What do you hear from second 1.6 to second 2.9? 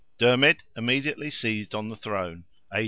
on the throne (A.